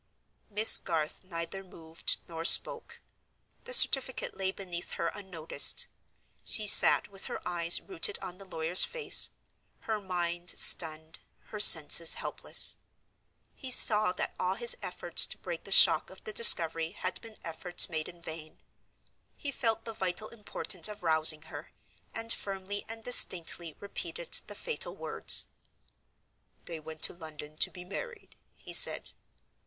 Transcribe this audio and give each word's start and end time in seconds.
Miss 0.49 0.79
Garth 0.79 1.23
neither 1.23 1.63
moved 1.63 2.17
nor 2.27 2.43
spoke. 2.43 3.01
The 3.65 3.71
certificate 3.75 4.35
lay 4.35 4.51
beneath 4.51 4.93
her 4.93 5.09
unnoticed. 5.09 5.85
She 6.43 6.65
sat 6.65 7.09
with 7.09 7.25
her 7.25 7.39
eyes 7.47 7.79
rooted 7.79 8.17
on 8.19 8.39
the 8.39 8.45
lawyer's 8.45 8.83
face; 8.83 9.29
her 9.81 10.01
mind 10.01 10.49
stunned, 10.57 11.19
her 11.49 11.59
senses 11.59 12.15
helpless. 12.15 12.77
He 13.53 13.69
saw 13.69 14.11
that 14.13 14.33
all 14.39 14.55
his 14.55 14.75
efforts 14.81 15.27
to 15.27 15.37
break 15.37 15.65
the 15.65 15.71
shock 15.71 16.09
of 16.09 16.23
the 16.23 16.33
discovery 16.33 16.93
had 16.93 17.21
been 17.21 17.37
efforts 17.43 17.87
made 17.87 18.09
in 18.09 18.23
vain; 18.23 18.57
he 19.37 19.51
felt 19.51 19.85
the 19.85 19.93
vital 19.93 20.29
importance 20.29 20.87
of 20.87 21.03
rousing 21.03 21.43
her, 21.43 21.73
and 22.11 22.33
firmly 22.33 22.83
and 22.89 23.03
distinctly 23.03 23.75
repeated 23.79 24.31
the 24.47 24.55
fatal 24.55 24.95
words. 24.95 25.45
"They 26.63 26.79
went 26.79 27.03
to 27.03 27.13
London 27.13 27.55
to 27.57 27.69
be 27.69 27.85
married," 27.85 28.35
he 28.55 28.73
said. 28.73 29.11